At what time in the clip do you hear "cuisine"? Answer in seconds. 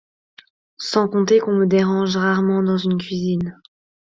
2.97-3.59